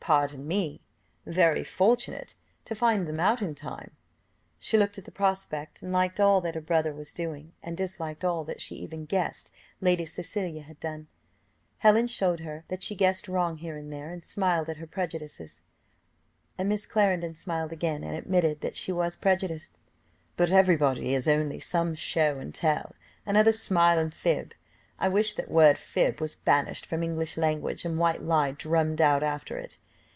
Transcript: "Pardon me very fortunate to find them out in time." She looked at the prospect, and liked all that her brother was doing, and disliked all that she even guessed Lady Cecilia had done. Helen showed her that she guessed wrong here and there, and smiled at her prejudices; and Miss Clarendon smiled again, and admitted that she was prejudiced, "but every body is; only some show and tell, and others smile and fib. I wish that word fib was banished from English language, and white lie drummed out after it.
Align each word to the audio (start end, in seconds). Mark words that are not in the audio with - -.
"Pardon 0.00 0.48
me 0.48 0.80
very 1.24 1.62
fortunate 1.62 2.34
to 2.64 2.74
find 2.74 3.06
them 3.06 3.20
out 3.20 3.40
in 3.40 3.54
time." 3.54 3.92
She 4.58 4.76
looked 4.76 4.98
at 4.98 5.04
the 5.04 5.12
prospect, 5.12 5.82
and 5.82 5.92
liked 5.92 6.18
all 6.18 6.40
that 6.40 6.56
her 6.56 6.60
brother 6.60 6.92
was 6.92 7.12
doing, 7.12 7.52
and 7.62 7.76
disliked 7.76 8.24
all 8.24 8.42
that 8.42 8.60
she 8.60 8.74
even 8.74 9.04
guessed 9.04 9.54
Lady 9.80 10.04
Cecilia 10.04 10.62
had 10.62 10.80
done. 10.80 11.06
Helen 11.78 12.08
showed 12.08 12.40
her 12.40 12.64
that 12.66 12.82
she 12.82 12.96
guessed 12.96 13.28
wrong 13.28 13.58
here 13.58 13.76
and 13.76 13.92
there, 13.92 14.10
and 14.10 14.24
smiled 14.24 14.68
at 14.68 14.78
her 14.78 14.86
prejudices; 14.88 15.62
and 16.58 16.68
Miss 16.68 16.86
Clarendon 16.86 17.36
smiled 17.36 17.72
again, 17.72 18.02
and 18.02 18.16
admitted 18.16 18.62
that 18.62 18.74
she 18.74 18.90
was 18.90 19.14
prejudiced, 19.14 19.78
"but 20.36 20.50
every 20.50 20.76
body 20.76 21.14
is; 21.14 21.28
only 21.28 21.60
some 21.60 21.94
show 21.94 22.40
and 22.40 22.52
tell, 22.52 22.96
and 23.24 23.36
others 23.36 23.60
smile 23.62 23.96
and 24.00 24.12
fib. 24.12 24.54
I 24.98 25.08
wish 25.08 25.34
that 25.34 25.52
word 25.52 25.78
fib 25.78 26.20
was 26.20 26.34
banished 26.34 26.84
from 26.84 27.04
English 27.04 27.36
language, 27.36 27.84
and 27.84 27.96
white 27.96 28.24
lie 28.24 28.50
drummed 28.50 29.00
out 29.00 29.22
after 29.22 29.56
it. 29.56 29.78